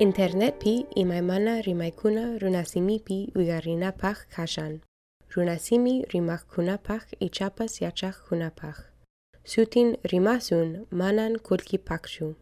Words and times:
Internet 0.00 0.58
pi 0.58 0.86
imaymana 0.96 1.62
rimaykuna 1.62 2.38
runasimipi 2.38 3.32
uyarinapaq 3.36 4.16
kashan. 4.34 4.80
Runasimi 5.30 6.04
rimakkunapaq 6.12 7.02
ichapas 7.20 7.80
yachaq 7.80 8.14
kunapaq. 8.28 8.76
Sutin 9.44 9.96
rimasun 10.02 10.86
manan 10.90 11.38
kulkipaqchu. 11.38 12.34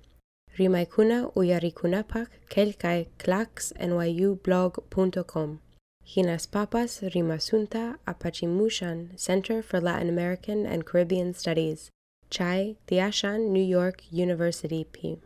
Rimaykuna 0.59 1.29
uyarikunapaq 1.37 2.29
kelkay 2.49 3.07
clacksnyublog.com. 3.19 5.59
Hinas 6.07 6.47
papas 6.47 7.03
rimasunta 7.03 7.99
apachimushan 8.07 9.19
Center 9.19 9.63
for 9.63 9.79
Latin 9.79 10.09
American 10.09 10.65
and 10.65 10.87
Caribbean 10.87 11.35
Studies. 11.35 11.91
Chai 12.31 12.77
Tiashan 12.87 13.51
New 13.51 13.63
York 13.63 14.05
University 14.11 14.85
P. 14.85 15.19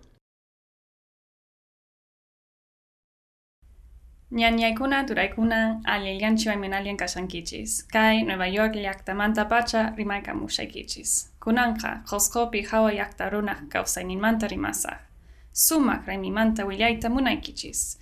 Ñañaykuna 4.33 5.07
turaykunan 5.07 5.83
allillanchu 5.85 6.51
ayminallan 6.51 6.97
kashankichis. 6.97 7.85
Kay 7.93 8.23
Nueva 8.25 8.47
York 8.49 8.75
llaqtamanta 8.75 9.45
pacha 9.49 9.95
rimayka 9.97 10.35
mushaykichis. 10.35 11.31
Kunanqa 11.41 12.03
qosqopi 12.11 12.63
hawa 12.71 12.91
llaqta 12.91 13.31
runaq 13.31 13.69
kawsayninmanta 13.69 14.49
rimasaq. 14.49 14.99
Sumaq 15.53 16.07
raymimanta 16.07 16.67
willayta 16.67 17.09
munaykichis. 17.09 17.99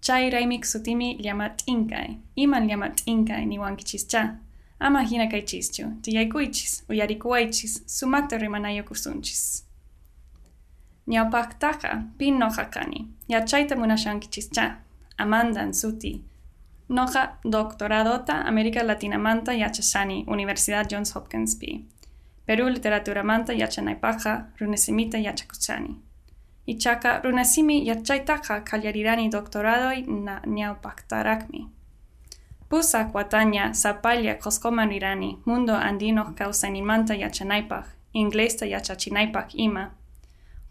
Chay 0.00 0.30
raymik 0.30 0.64
sutimi 0.64 1.18
llama 1.18 1.50
inkai. 1.66 2.18
Iman 2.36 2.68
llama 2.68 2.88
t'inкay 2.90 3.44
niwankichischa. 3.46 4.36
Ama 4.78 5.02
hina 5.02 5.26
kaychischu. 5.26 5.84
Tiyaykuychis, 6.02 6.84
uyarikuwaychis, 6.88 7.82
sumakta 7.86 8.38
rimanayokusunchis. 8.38 9.64
Ñawpaqtaqa 11.08 12.02
pin 12.18 12.38
noqa 12.38 12.64
kani. 12.64 13.08
Yachayta 13.28 13.76
munashankichischa. 13.76 14.76
Amandan 15.22 15.72
Suti. 15.74 16.24
Noja 16.88 17.38
doctoradota 17.44 18.34
América 18.44 18.82
Latina 18.82 19.18
manta 19.18 19.52
yachashani 19.52 20.24
Universidad 20.26 20.88
Johns 20.90 21.14
Hopkins 21.14 21.54
P. 21.54 21.84
Perú 22.46 22.68
literatura 22.68 23.22
manta 23.22 23.52
yachanaypaja 23.52 24.46
runesimita 24.60 25.18
yachakuchani. 25.18 25.96
Ichaka 26.66 27.20
runesimi 27.24 27.86
yachaytaja 27.86 28.60
kallarirani 28.60 29.28
doctorado 29.30 29.90
na 30.24 30.40
ñawpaktarakmi. 30.46 31.68
Pusa 32.68 33.04
kwataña 33.04 33.74
sapalya 33.74 34.34
koskomanirani 34.34 35.38
mundo 35.46 35.74
andino 35.76 36.34
kausanimanta 36.34 37.14
yachanaypaj, 37.14 37.84
inglesta 38.12 38.66
yachachinaypaj 38.66 39.54
ima, 39.54 39.90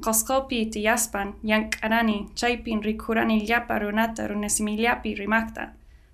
Qoskopi 0.01 0.65
tiyaspan 0.65 1.33
yankarani 1.43 2.29
chaypin 2.35 2.83
rikurani 2.83 3.47
llapa 3.47 3.79
runata 3.79 4.27
runesimillapi 4.27 5.15
rimakta. 5.15 5.67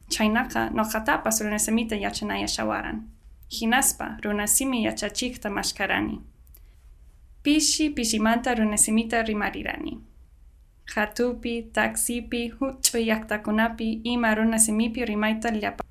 Chaynaka 0.09 0.69
noqatapas 0.69 1.41
runesimita 1.41 1.95
yachanaya 1.95 2.47
shawaran. 2.47 3.01
Hinaspa 3.61 4.17
runasimi 4.23 4.83
yachachikta 4.85 5.49
mashkarani. 5.49 6.19
Pishi 7.43 7.89
pishimanta 7.89 8.55
runesimita 8.55 9.23
rimarirani. 9.23 9.97
Khatupi, 10.93 11.69
taksipi, 11.73 12.49
huch'uy 12.49 13.05
llaqtakunapi 13.05 14.01
ima 14.03 14.35
runasimipi 14.35 15.05
rimayta 15.05 15.49
llapa. 15.51 15.83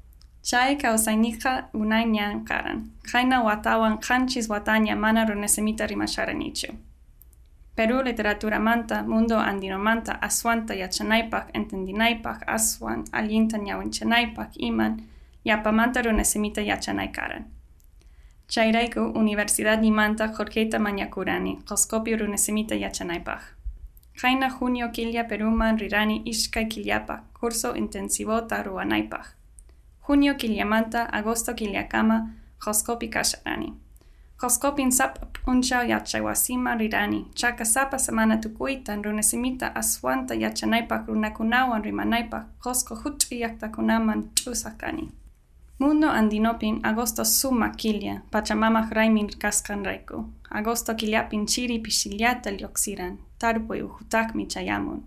Chay 0.43 0.77
kawsayniqa 0.77 1.69
unay 1.75 2.05
ñankaran. 2.05 2.91
Watawan 3.45 3.99
qanchis 3.99 4.49
wataña 4.49 4.97
mana 4.97 5.25
runesimita 5.25 5.87
rimasharanichu. 5.87 6.73
Perú 7.77 8.03
literatura 8.03 8.59
manta, 8.59 9.03
mundo 9.03 9.39
andino 9.39 9.79
manta, 9.79 10.13
aswanta 10.23 10.75
yachanaypak, 10.75 11.51
entendinaypak, 11.53 12.43
aswan, 12.49 13.05
allinta 13.13 13.59
ñawinchanaypak, 13.59 14.57
iman, 14.57 15.03
yapamanta 15.45 16.01
runesimita 16.03 16.63
yachanaykaran. 16.63 17.45
Chayrayku 18.49 19.01
Universidad 19.15 19.81
Nimanta 19.81 20.29
Jorgeta 20.29 20.79
Mañakurani, 20.79 21.59
Qoscopi 21.69 22.17
runesimita 22.17 22.75
yachanaypak. 22.75 23.43
Jaina 24.23 24.49
junio 24.49 24.89
kilya 24.89 25.25
Peruman 25.29 25.77
rirani 25.79 26.23
ishkay 26.25 26.69
kilyapa, 26.69 27.25
curso 27.35 27.75
intensivota 27.77 28.63
ruanaypak. 28.63 29.37
Junio 30.09 30.35
kilyamanta, 30.35 31.13
agosto 31.13 31.53
kilyakama, 31.53 32.31
Qoscopi 32.59 33.09
kasharani. 33.09 33.75
Qoskopin 34.41 34.91
sap 34.93 35.19
puncha 35.45 35.83
yachaywasima 35.85 36.75
rirani. 36.75 37.25
Chaka 37.35 37.65
sapa 37.65 37.99
semana 37.99 38.37
tukuitan 38.37 39.05
runesimita 39.05 39.75
aswanta 39.75 40.35
yachanaypak 40.35 41.09
runakunawan 41.09 41.83
rimanaypak 41.85 42.45
qosko 42.61 42.95
huch'i 42.97 43.41
llaqtakunaman 43.41 44.29
ch'usakani. 44.35 45.09
Mundo 45.79 46.09
andinopin 46.09 46.81
agosto 46.83 47.25
suma 47.25 47.69
kilya 47.71 48.21
pachamamaj 48.31 48.91
raymin 48.93 49.29
kasqanrayku. 49.39 50.25
Agosto 50.51 50.95
kilyapin 50.95 51.47
chiri 51.47 51.79
pishillata 51.79 52.51
lluqsiran. 52.51 53.17
Tarpuy 53.39 53.81
uhutakmi 53.83 54.47
chayamun. 54.47 55.03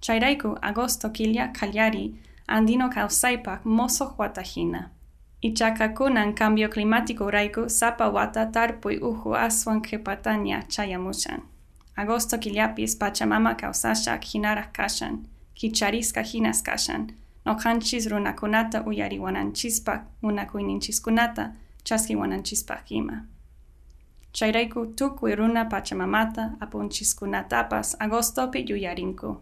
Chayrayku 0.00 0.56
agosto 0.62 1.10
kilya 1.10 1.48
kalyari 1.48 2.14
andino 2.48 2.88
kawsaypak 2.88 3.64
mosoq 3.64 4.18
watajina. 4.18 4.90
Ichakakunan 5.42 6.34
cambio 6.34 6.68
climático 6.68 7.30
raiku 7.30 7.68
sapa 7.68 8.08
wata 8.08 8.46
tarpuy 8.46 8.98
uhu 9.02 9.34
aswan 9.34 9.82
qhipataña 9.82 10.62
chayamushan. 10.68 11.42
Agosto 11.96 12.38
killapis 12.38 12.96
Pachamama 12.96 13.54
kausashak 13.54 14.22
hinaraq 14.24 14.72
kashan, 14.72 15.26
kicharisqa 15.54 16.22
hinas 16.22 16.62
kashan, 16.62 17.10
noqanchis 17.44 18.06
runakunata 18.06 18.84
uyariwananchispaq 18.86 20.00
munakuyninchiskunata 20.22 21.52
chaskiwananchispaq 21.84 22.90
ima. 22.90 23.26
Chayrayku 24.32 24.86
tukuy 24.86 25.34
runa 25.34 25.64
Pachamamata 25.64 26.54
apunchiskunatapas 26.60 27.96
agostopi 27.98 28.64
yuyarinku. 28.68 29.36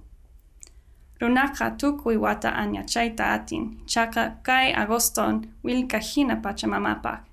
Runaka 1.21 1.71
tukuy 1.71 2.17
wata 2.17 2.55
añachayta 2.57 3.33
atin, 3.33 3.77
chaka 3.87 4.37
kay 4.43 4.73
agoston 4.75 5.47
wilka 5.65 5.99
hina 5.99 6.37
pachamamapak. 6.37 7.25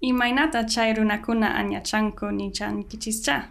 Imaynata 0.00 0.64
chay 0.64 0.92
runakuna 0.92 1.54
añachanku 1.54 2.30
nichankichischa. 2.30 3.48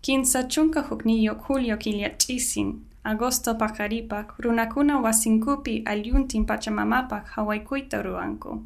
Kinsa 0.00 0.42
chunka 0.44 0.80
hukniyo 0.80 1.34
julio 1.34 1.76
kilyach'isin, 1.76 2.80
agosto 3.04 3.54
pakaripak, 3.54 4.34
runakuna 4.38 4.98
wasinkupi 4.98 5.82
aliuntin 5.84 6.46
pachamamapak 6.46 7.26
hawaykuyta 7.26 8.02
ruanku. 8.02 8.62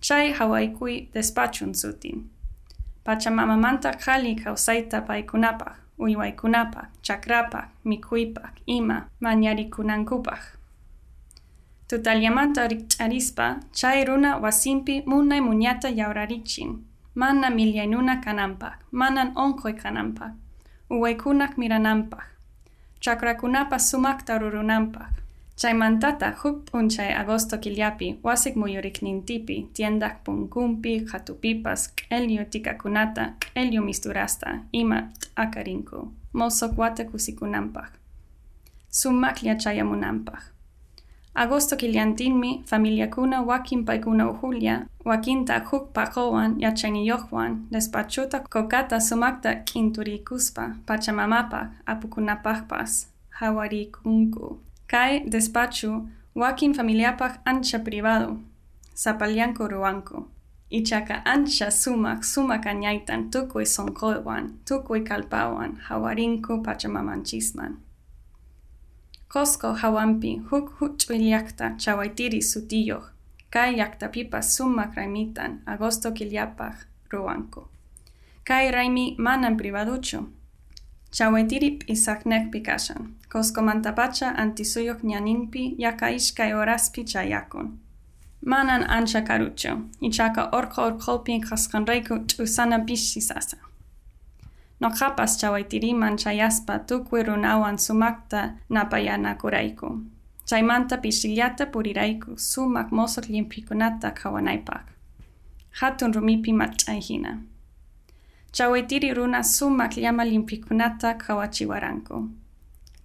Chay 0.00 0.32
hawaykuy 0.32 1.08
despachun 1.14 1.74
sutin. 1.74 2.28
Pachamamamanta 3.04 3.92
kali 3.92 4.34
kausaita 4.34 5.00
paykunapaq, 5.00 5.76
uywaykunapaq, 6.04 6.88
chakrapaq, 7.06 7.68
mikhuypaq, 7.84 8.54
ima, 8.66 9.06
mañarikunankupaq. 9.20 10.42
Tutallamanta 11.88 12.68
rikch'arispa, 12.68 13.46
chay 13.72 14.04
runa 14.04 14.36
wasinpi 14.42 15.02
munay 15.06 15.40
muñata 15.40 15.88
yawrarichin, 15.90 16.70
mana 17.14 17.50
milyaynuna 17.50 18.16
kananpaq, 18.24 18.78
manan 18.90 19.32
onqoy 19.36 19.74
kananpaq, 19.82 20.32
uwaykunak 20.90 21.58
mirananpaq, 21.58 22.24
chakrakunapa 23.00 23.78
sumakta 23.78 24.38
rurunanpaq, 24.38 25.21
Chaymantata 25.62 26.28
huk 26.42 26.56
p'unchay 26.66 27.12
agosto 27.22 27.54
killapi 27.64 28.06
wasik 28.26 28.54
muyuriknintipi 28.60 29.56
tiendak 29.74 30.14
punkumpi 30.24 30.92
qhatupipas 31.08 31.82
k'ellu 31.96 32.44
tikakunata 32.50 33.24
k'ellu 33.42 33.80
misturasta 33.88 34.48
ima 34.80 34.98
t'akarinku 35.20 35.98
mosoq 36.38 36.72
wata 36.80 37.04
kusikunanpaq 37.10 37.90
sumaklla 38.98 39.54
chayamunanpaq 39.62 40.42
agosto 41.42 41.76
killantinmi 41.76 42.50
familiakuna 42.70 43.38
wakin 43.50 43.84
paykuna 43.86 44.24
ujulla 44.32 44.74
wakinta 45.08 45.54
huk 45.68 45.84
paqowan 45.94 46.52
yachayniyuqwan 46.64 47.52
despachuta 47.72 48.38
kokata 48.52 49.00
sumakta 49.08 49.50
k'inturikuspa 49.66 50.64
pachamamapaq 50.86 51.68
apukunapaqpas 51.86 52.92
hawarikunku 53.38 54.46
cae 54.92 55.24
despachu 55.32 55.90
huaquin 56.34 56.74
familiapaj 56.74 57.32
ancha 57.44 57.78
privado, 57.78 58.38
sapalianco 58.94 59.68
ruanco. 59.68 60.28
Ichaca 60.70 61.22
ancha 61.24 61.70
sumac 61.70 62.24
sumac 62.24 62.66
añaitan 62.66 63.30
tucuy 63.30 63.66
soncolwan, 63.66 64.58
tucuy 64.68 65.02
calpawan, 65.04 65.80
jawarinco 65.88 66.62
pachamamanchisman. 66.62 67.76
Cosco 69.28 69.72
hawampi 69.72 70.42
huk 70.50 70.66
huchuiliacta 70.80 71.76
chawaitiri 71.78 72.42
sutillo, 72.42 73.02
cae 73.50 73.76
iactapipas 73.76 74.56
sumac 74.56 74.94
raimitan 74.94 75.62
agosto 75.66 76.12
quiliapaj 76.12 76.74
ruanco. 77.10 77.68
Kai 78.44 78.70
raimi 78.70 79.14
manan 79.18 79.56
privaducho, 79.56 80.28
Txauetirip 81.12 81.82
izaknek 81.92 82.46
pikaxan, 82.52 83.10
koskomantapacha 83.32 84.28
antisuyok 84.42 85.02
ñaninpi 85.10 85.74
yaka 85.78 86.08
iskay 86.18 86.52
horaspi 86.56 87.00
e 87.00 87.04
chayakun. 87.04 87.66
Manan 88.50 88.82
ancha 88.88 89.20
karucho, 89.20 89.72
ichaka 90.00 90.48
orko 90.58 90.82
orkolpi 90.88 91.40
kaskanreiku 91.40 92.14
txusana 92.28 92.78
pixisasa. 92.86 93.58
Noqapas 94.80 95.36
txawaitiriman 95.36 96.16
chayaspa 96.16 96.78
tukwi 96.88 97.20
e 97.20 97.22
runawan 97.28 97.78
sumakta 97.78 98.40
napayanakurayku. 98.70 99.88
Chaymanta 100.48 100.96
pishillata 100.96 101.66
purirayku 101.72 102.30
sumak 102.38 102.88
mosoq 102.90 103.24
llimphikunata 103.28 104.10
qhawanaipaq. 104.18 104.84
Hatun 105.80 106.14
rumipi 106.14 106.52
match'ayhina. 106.52 107.51
Chawaitiri 108.52 109.14
runa 109.14 109.42
sumak 109.42 109.96
llama 109.96 110.24
limpikunata 110.24 111.14
kawachiwaranku. 111.14 112.28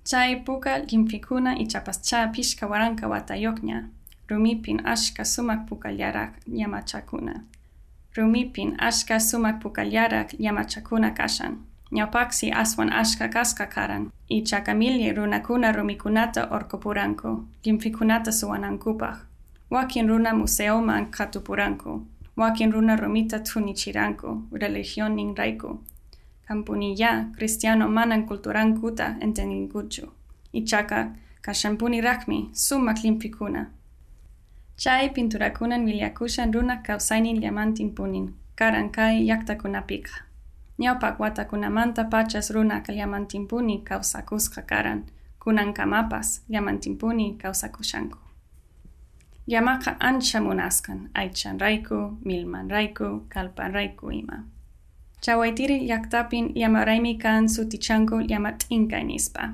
Chay 0.03 0.35
puka 0.35 0.79
limpikuna 0.79 1.59
ichapas 1.59 2.01
cha 2.01 2.27
pishka 2.27 2.67
waranka 2.67 3.07
watayoknya. 3.07 3.89
Rumipin 4.27 4.81
ashka 4.85 5.25
sumak 5.25 5.65
pukallarak 5.65 6.33
llamachakuna. 6.47 7.43
Rumipin 8.15 8.75
ashka 8.77 9.19
sumak 9.19 9.59
pukallarak 9.61 10.33
llamachakuna 10.39 11.11
kashan. 11.11 11.57
Ñawpaksi 11.91 12.51
aswan 12.51 12.91
ashka 12.91 13.27
kaska 13.29 13.65
karan. 13.67 14.11
I 14.29 14.41
chakamilye 14.41 15.13
runakuna 15.13 15.71
rumikunata 15.71 16.47
orkopuranku. 16.51 17.47
Limpikunata 17.63 18.31
suwanankupaj. 18.31 19.15
Wakin 19.69 20.07
runa 20.07 20.33
museoman 20.33 21.05
katupuranku. 21.11 22.05
Wakin 22.37 22.71
runa 22.71 22.95
rumita 22.95 23.39
tunichiranku. 23.39 24.43
Religion 24.51 25.15
ning 25.15 25.35
raiku. 25.35 25.79
Kampuniya, 26.47 27.31
cristiano 27.35 27.87
manan 27.89 28.27
kulturankuta 28.27 29.17
enteninkuchu. 29.19 30.07
Ichaka, 30.53 31.15
kashampuni 31.41 32.01
rakmi, 32.01 32.49
sumak 32.53 33.03
limpikuna. 33.03 33.71
Chay 34.77 35.09
pinturakunan 35.09 35.81
miliakushan 35.83 36.53
runa 36.53 36.77
kausainin 36.77 37.41
llamantin 37.41 37.95
punin, 37.95 38.33
karan 38.55 38.89
kai 38.91 39.27
yaktakunapika. 39.27 40.11
Ñawpak 40.79 41.19
watakunamanta 41.19 42.03
pachas 42.03 42.51
runa 42.51 42.83
llamantinpuni 42.87 43.81
kausakusqa 43.83 44.61
karan, 44.61 45.03
kunan 45.39 45.73
kamapas 45.73 46.41
llamantinpuni 46.49 47.37
kausakushanku. 47.41 48.26
Yamaka 49.47 49.95
ancha 49.99 50.39
munaskan, 50.41 51.09
aichan 51.15 51.59
raiku, 51.59 52.17
milman 52.25 52.69
raiku, 52.69 53.23
kalpan 53.29 53.71
raiku 53.73 54.11
ima. 54.11 54.43
Chawaitiri 55.21 55.87
yaktapin 55.87 56.51
yamaraimi 56.55 57.17
kan 57.17 57.47
sutichanku 57.47 58.27
yamat 58.27 58.65
inkay 58.69 59.03
nispa. 59.03 59.53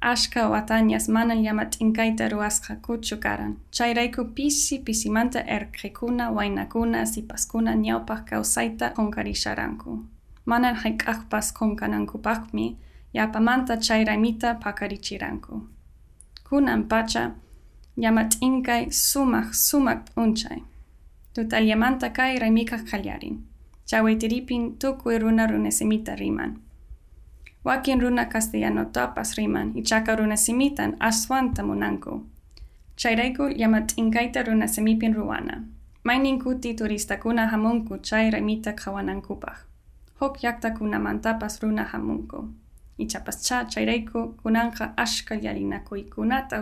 Ashka 0.00 0.48
watanyas 0.48 1.08
manan 1.08 1.44
yamat 1.44 1.80
inkaita 1.80 2.28
ruasqa 2.28 2.76
kuchu 2.82 3.16
karan. 3.16 3.56
Chayraiku 3.70 4.34
pisi 4.34 4.78
pisimanta 4.78 5.40
erqikuna 5.40 6.30
wainakuna 6.30 7.06
sipaskuna 7.06 7.74
ñawpaq 7.74 8.24
kawsayta 8.30 8.90
konkarisharanku. 8.90 10.04
Manan 10.44 10.76
hayk'aqpas 10.76 11.52
konkanankupaqmi 11.52 12.76
yapamanta 13.14 13.76
chayraymita 13.76 14.54
pakarichiranku. 14.60 15.62
Kunan 16.48 16.84
pacha 16.88 17.30
yamat 17.96 18.36
inkay 18.40 18.90
sumaq 18.90 19.54
sumaq 19.54 20.00
unchay. 20.16 20.62
Tutalyamanta 21.34 22.10
kay 22.10 22.38
raymikaq 22.38 22.84
kallarin. 22.90 23.44
Chawaitiripin 23.86 24.78
tukuy 24.78 25.18
runa 25.18 25.46
runesimita 25.46 26.16
riman. 26.16 26.60
Wakin 27.64 28.00
runa 28.00 28.24
castellano 28.26 28.84
tapas 28.84 29.36
riman, 29.36 29.72
ichaka 29.76 30.16
runesimitan 30.16 30.96
aswanta 31.00 31.62
munanku. 31.62 32.26
Chayraiku 32.96 33.48
yamat 33.56 33.94
inkaita 33.96 34.42
runesimipin 34.42 35.14
ruana. 35.14 35.62
Mainin 36.04 36.38
kuti 36.42 36.74
turistakuna 36.74 37.46
hamunku 37.46 37.98
chay 38.02 38.30
remita 38.30 38.72
kawanankupaj. 38.72 39.56
Hok 40.20 40.42
yakta 40.42 40.70
kunamantapas 40.70 41.62
runa 41.62 41.84
hamunku. 41.84 42.48
Ichapas 42.98 43.42
cha 43.42 43.64
chayraiku 43.64 44.34
kunanja 44.42 44.96
ashka 44.96 45.34
yalinakuikunata 45.34 46.60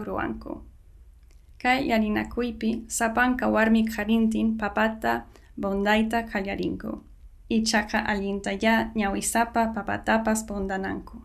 kai 1.63 1.89
yalina 1.89 2.25
kuipi 2.25 2.85
sapanka 2.89 3.49
warmi 3.49 3.85
karintin 3.85 4.57
papata 4.59 5.25
bondaita 5.61 6.23
kallarinko. 6.23 7.03
Ichaka 7.49 8.07
alinta 8.07 8.53
ya 8.53 8.91
ñawisapa 8.95 9.67
papatapas 9.75 10.47
bondananko. 10.47 11.23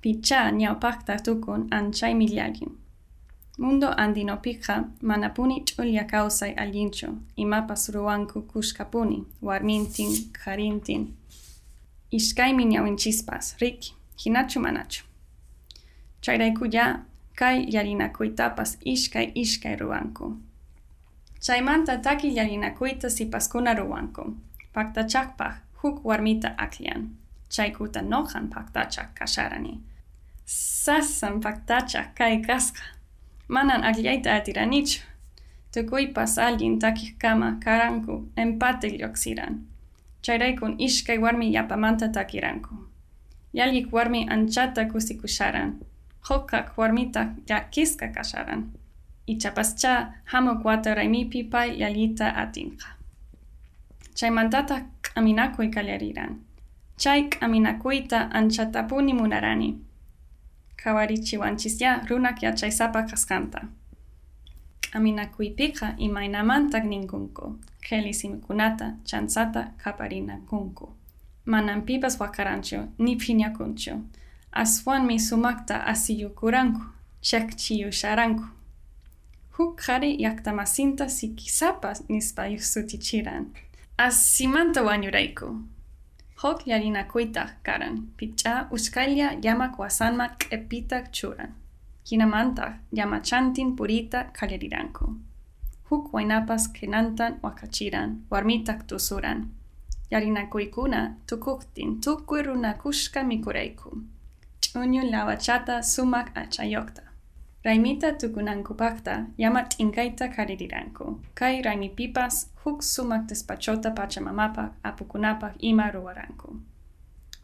Picha 0.00 0.50
ñaupakta 0.50 1.16
tukun 1.24 1.68
anchay 1.70 2.14
milyagin. 2.14 2.76
Mundo 3.58 3.88
andinopika 3.96 4.84
manapuni 5.02 5.64
chulia 5.64 6.04
causai 6.04 6.52
alincho, 6.54 7.08
imapas 7.36 7.88
ruanku 7.94 8.42
kushkapuni, 8.42 9.24
warmintin, 9.42 10.12
karintin. 10.32 11.14
Ishkai 12.10 12.52
minyawin 12.54 12.96
chispas, 12.96 13.56
rik, 13.60 13.80
hinachu 14.16 14.60
manachu. 14.60 15.04
Chairaiku 16.20 16.66
ya 16.66 17.04
kay 17.40 17.64
yarinakuytapas 17.74 18.76
ishkay 18.84 19.32
ishkay 19.34 19.76
ruwanku. 19.80 20.36
Chaymanta 21.40 21.96
taki 21.96 22.36
yarinakuyta 22.36 23.10
sipaskuna 23.10 23.74
ruwanku. 23.74 24.36
Paktachakpaj 24.72 25.54
huk 25.82 26.04
warmita 26.04 26.54
akllan. 26.56 27.16
Chaykuta 27.48 28.02
nohan 28.02 28.48
paktachak 28.52 29.14
kasharani. 29.14 29.80
Sasan 30.44 31.40
paktachak 31.40 32.14
kay 32.14 32.42
kaska. 32.42 32.82
Manan 33.48 33.84
akllayta 33.84 34.34
atiranichu. 34.34 35.00
Tukuypas 35.72 36.38
alguien 36.38 36.78
takijkama 36.78 37.56
karanku 37.64 38.28
empate 38.36 38.88
lyoksiran. 38.88 39.64
Chayraykun 40.22 40.74
ishkay 40.78 41.18
warmi 41.18 41.52
yapamanta 41.52 42.08
takiranku. 42.08 42.74
Yallik 43.52 43.92
warmi 43.92 44.26
anchata 44.30 44.84
kusikusharan. 44.84 45.89
joka 46.28 46.62
kuormita 46.62 47.26
ja 47.48 47.60
kiska 47.60 48.08
kasaran. 48.08 48.70
Ichapascha 49.26 50.12
hamo 50.24 50.54
kuata 50.56 50.94
raimipi 50.94 51.44
pai 51.44 51.80
yalita 51.80 52.36
atinka. 52.36 52.86
Chay 54.14 54.30
mantata 54.30 54.82
kaminakui 55.02 55.68
kaleriran. 55.68 56.40
Chay 56.96 57.28
kaminakuita 57.28 58.30
anchatapuni 58.30 59.14
munarani. 59.14 59.78
Kawarichi 60.76 61.38
wanchisya 61.38 62.06
runak 62.08 62.42
ya 62.42 62.52
chay 62.52 62.70
sapa 62.70 63.02
kaskanta. 63.02 63.68
Kaminakuipika 64.92 65.94
imainamantak 65.98 66.84
ninkunku. 66.84 67.58
Kelisimikunata 67.80 68.94
chansata 69.04 69.72
kaparinakunku. 69.76 70.88
Manampipas 71.46 72.20
wakarancho, 72.20 72.88
nipinakuncho. 72.98 74.00
Aswanmi 74.52 75.20
sumakta 75.20 75.84
asiyukuranku, 75.86 76.80
chekchiyusharanku. 77.22 78.44
Huk 79.58 79.76
qhari 79.76 80.16
llaqtamasinta 80.18 81.08
sikisapas 81.08 82.02
nispa 82.08 82.42
sutichiran. 82.58 83.46
Asimanta 83.98 84.82
wañurayku. 84.82 85.46
Hok 86.42 86.66
yarinakuytaq 86.66 87.50
karan, 87.62 88.08
pich'a 88.16 88.66
uskalla 88.72 89.34
llamak 89.42 89.78
wasanma 89.78 90.28
q'epitak 90.38 91.12
churan. 91.12 91.54
Hinamantaq 92.10 92.72
llamachantin 92.92 93.76
purita 93.76 94.24
qallariranku. 94.32 95.14
Huk 95.90 96.12
waynapas 96.14 96.68
qhinantan 96.74 97.38
wakachiran, 97.42 98.10
warmitak 98.30 98.86
tusuran. 98.86 99.48
Yarinakuykuna 100.10 101.16
tukuktin 101.26 102.00
tukuy 102.00 102.42
runakushka 102.42 103.22
mikurayku. 103.22 104.02
unyu 104.74 105.02
lawachata 105.10 105.82
sumak 105.82 106.36
achayokta. 106.36 107.02
Raimita 107.64 108.12
tukunanku 108.12 108.74
pakta, 108.74 109.26
yamat 109.38 109.74
inkaita 109.78 110.28
kaririranku, 110.28 111.20
kai 111.34 111.62
raimi 111.62 111.88
pipas 111.88 112.50
huk 112.64 112.82
sumak 112.82 113.28
despachota 113.28 113.90
pachamamapak 113.90 114.72
apukunapak 114.82 115.54
ima 115.58 115.90
ruaranku. 115.90 116.56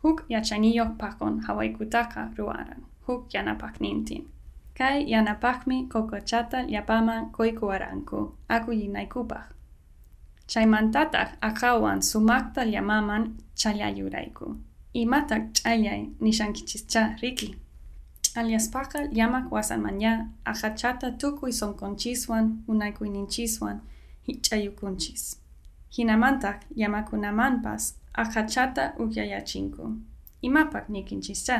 Huk 0.02 0.24
yachaniyok 0.28 0.96
pakon 0.98 1.40
hawaikutaka 1.40 2.30
ruaran, 2.38 2.86
huk 3.06 3.34
yanapak 3.34 3.80
nintin. 3.80 4.28
Kai 4.74 5.10
yanapakmi 5.10 5.88
kokochata 5.88 6.64
yapama 6.68 7.28
koikuaranku, 7.32 8.32
aku 8.48 8.72
yinaikupaj. 8.72 9.52
Chaimantatah 10.46 11.36
akawan 11.40 12.02
sumakta 12.02 12.64
yamaman 12.64 13.36
chalyayuraiku. 13.54 14.56
imataq 15.02 15.42
ch'allay 15.56 16.02
nishankichischa 16.24 17.02
riki. 17.22 17.48
unai 18.36 19.00
llamaq 19.16 19.46
wasanmanña 19.54 20.12
aqhachata 20.50 21.08
tukuy 21.20 21.52
sonkonchiswan 21.60 22.46
unaykuйninchiswan 22.70 23.78
hich'ayukunchis. 24.26 25.22
Hinamantaq 25.96 26.58
llamakunamanpas 26.78 27.82
aqhachata 28.22 28.84
ukllayachinku. 29.02 29.84
Imapaq 30.42 30.84
nikinchischa. 30.88 31.58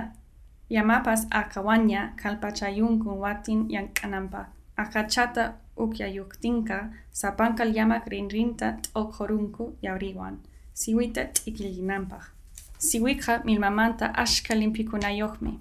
Llamapas 0.71 1.27
akawanya 1.31 2.01
kallpachayunkun 2.21 3.19
watin 3.25 3.61
llank'ananpaq. 3.73 4.49
akachata 4.77 5.45
ukllayuktinqa 5.77 6.79
sapankal 7.13 7.71
yamak 7.77 8.05
rinrinta 8.13 8.77
tokorunku 8.93 9.65
yawriwan. 9.83 10.35
Siwita 10.75 11.23
t'ikillinanpaq. 11.35 12.36
Siwikqa 12.79 13.43
milmamanta 13.45 14.15
ashka 14.15 14.55
limpikunayoqmi. 14.55 15.61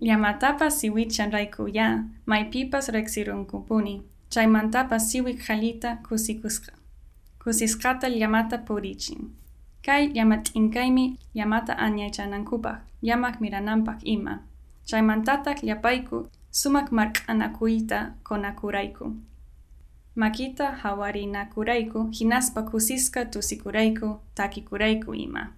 Llamatapas 0.00 0.80
siwichan 0.80 1.30
raykuya, 1.32 2.04
maypipas 2.26 2.88
rexirunkupuni. 2.88 4.02
Chaymantapas 4.30 5.10
siwik 5.10 5.40
halita 5.48 5.96
kusikusqa. 6.08 6.72
Kusisqata 7.44 8.08
llamata 8.08 8.58
purichin. 8.58 9.34
Kay 9.82 10.08
llamat'inkaymi 10.14 11.18
llamata 11.34 11.76
anyaychanankupaq, 11.78 12.78
llamak 13.02 13.40
mirananpaq 13.40 13.98
ima. 14.02 14.38
Chaymantatak 14.86 15.62
llapayku 15.62 16.28
sumak 16.50 16.90
mark'anakuyta 16.92 18.14
konakurayku. 18.22 19.16
Makita 20.14 20.72
hawarinakurayku 20.82 22.10
hinaspa 22.12 22.62
kusiska 22.62 23.24
tusikurayku 23.24 24.18
takikurayku 24.34 25.14
ima 25.14 25.50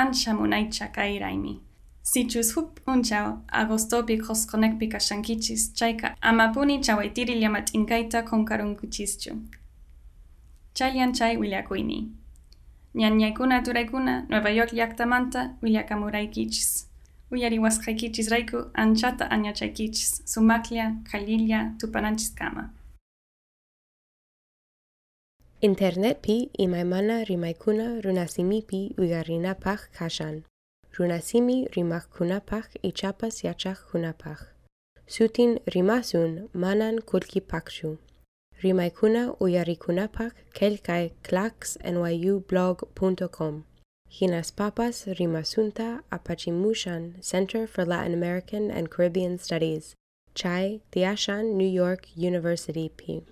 ancha 0.00 0.34
munaicha 0.34 0.86
kai 0.92 1.18
raimi. 1.18 1.60
Sichus 2.02 2.54
hup 2.54 2.80
unchao, 2.86 3.42
agostopi 3.48 4.18
koskonekpika 4.18 4.98
kashankichis 4.98 5.72
chaika 5.74 6.16
amapuni 6.20 6.80
chawaitiri 6.80 7.34
liamat 7.34 7.74
inkaita 7.74 8.22
konkarunkuchischu. 8.22 9.32
Chalian 10.74 11.12
chai 11.12 11.36
wilyakuini. 11.36 12.08
Ñañaykuna 12.94 13.62
turaykuna, 13.62 14.26
Nueva 14.28 14.50
York 14.50 14.72
llaktamanta 14.72 15.50
wilyakamuraykichis. 15.62 16.88
Uyariwaskaykichis 17.30 18.28
raiku, 18.30 18.64
anchata 18.74 19.30
añachaykichis, 19.30 20.22
sumaklia, 20.24 20.94
kalilia, 21.10 21.72
tupananchis 21.78 22.34
kama. 22.34 22.70
Internet 25.62 26.20
pi 26.20 26.50
imaymana 26.58 27.24
rimaykuna 27.24 28.02
runasimipi 28.02 28.94
uyarinapaq 28.98 29.80
kashan. 29.98 30.44
Runasimi 30.98 31.68
rimakkunapaq 31.74 32.64
ichapas 32.82 33.42
yachaqkunapaq. 33.42 34.38
Sutin 35.06 35.58
rimasun 35.66 36.48
manan 36.52 37.00
kulkipaqchu. 37.00 37.98
Rimaykuna 38.62 39.34
uyarikunapaq 39.40 40.32
kelkay 40.52 41.10
clacksnyublog.com. 41.24 43.64
Hinas 44.10 44.52
papas 44.52 45.06
rimasunta 45.06 46.02
apachimushan 46.12 47.22
Center 47.22 47.66
for 47.66 47.86
Latin 47.86 48.12
American 48.12 48.70
and 48.70 48.90
Caribbean 48.90 49.38
Studies. 49.38 49.94
Chai 50.34 50.82
Tiashan 50.92 51.54
New 51.54 51.68
York 51.68 52.08
University 52.14 52.90
P. 52.90 53.22